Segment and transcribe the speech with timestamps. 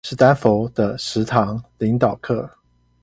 [0.03, 2.49] 史丹佛的十堂領導課